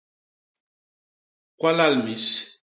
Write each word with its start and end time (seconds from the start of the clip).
Kwalal 1.59 1.93
mis. 2.03 2.25